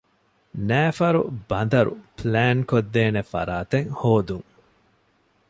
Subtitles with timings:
[0.67, 4.47] ނައިފަރު ބަނދަރު ޕްލޭންކޮށްދޭނެ ފަރާތެއް ހޯދުން